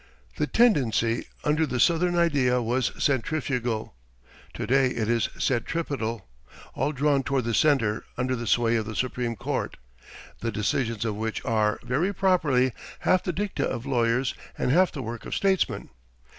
The 0.37 0.47
tendency 0.47 1.27
under 1.43 1.67
the 1.67 1.79
Southern 1.79 2.15
idea 2.17 2.59
was 2.59 2.91
centrifugal. 2.97 3.93
To 4.55 4.65
day 4.65 4.87
it 4.87 5.07
is 5.07 5.29
centripetal, 5.37 6.27
all 6.73 6.91
drawn 6.91 7.21
toward 7.21 7.43
the 7.43 7.53
center 7.53 8.03
under 8.17 8.35
the 8.35 8.47
sway 8.47 8.77
of 8.77 8.87
the 8.87 8.95
Supreme 8.95 9.35
Court, 9.35 9.77
the 10.39 10.51
decisions 10.51 11.05
of 11.05 11.17
which 11.17 11.45
are, 11.45 11.79
very 11.83 12.15
properly, 12.15 12.73
half 13.01 13.21
the 13.21 13.31
dicta 13.31 13.67
of 13.69 13.85
lawyers 13.85 14.33
and 14.57 14.71
half 14.71 14.91
the 14.91 15.03
work 15.03 15.27
of 15.27 15.35
statesmen. 15.35 15.91